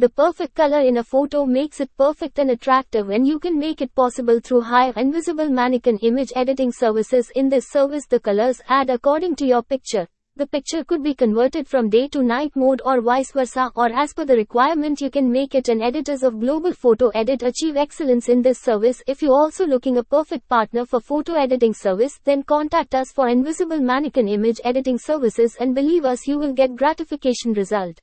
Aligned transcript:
The 0.00 0.08
perfect 0.08 0.54
color 0.54 0.80
in 0.80 0.96
a 0.96 1.04
photo 1.04 1.44
makes 1.44 1.78
it 1.78 1.94
perfect 1.98 2.38
and 2.38 2.52
attractive 2.52 3.10
and 3.10 3.26
you 3.26 3.38
can 3.38 3.58
make 3.58 3.82
it 3.82 3.94
possible 3.94 4.40
through 4.40 4.62
high-end 4.62 4.96
invisible 4.96 5.50
mannequin 5.50 5.98
image 5.98 6.32
editing 6.34 6.72
services. 6.72 7.30
In 7.34 7.50
this 7.50 7.68
service 7.68 8.06
the 8.06 8.18
colors 8.18 8.62
add 8.66 8.88
according 8.88 9.36
to 9.36 9.44
your 9.44 9.62
picture. 9.62 10.06
The 10.36 10.46
picture 10.46 10.84
could 10.84 11.02
be 11.02 11.12
converted 11.12 11.68
from 11.68 11.90
day 11.90 12.08
to 12.08 12.22
night 12.22 12.52
mode 12.56 12.80
or 12.82 13.02
vice 13.02 13.32
versa 13.32 13.70
or 13.76 13.92
as 13.92 14.14
per 14.14 14.24
the 14.24 14.36
requirement 14.36 15.02
you 15.02 15.10
can 15.10 15.30
make 15.30 15.54
it 15.54 15.68
and 15.68 15.82
editors 15.82 16.22
of 16.22 16.40
Global 16.40 16.72
Photo 16.72 17.08
Edit 17.08 17.42
achieve 17.42 17.76
excellence 17.76 18.30
in 18.30 18.40
this 18.40 18.58
service. 18.58 19.02
If 19.06 19.20
you 19.20 19.32
are 19.34 19.42
also 19.42 19.66
looking 19.66 19.98
a 19.98 20.02
perfect 20.02 20.48
partner 20.48 20.86
for 20.86 21.00
photo 21.00 21.34
editing 21.34 21.74
service 21.74 22.18
then 22.24 22.42
contact 22.42 22.94
us 22.94 23.12
for 23.12 23.28
invisible 23.28 23.80
mannequin 23.80 24.28
image 24.28 24.62
editing 24.64 24.96
services 24.96 25.58
and 25.60 25.74
believe 25.74 26.06
us 26.06 26.26
you 26.26 26.38
will 26.38 26.54
get 26.54 26.74
gratification 26.74 27.52
result. 27.52 28.00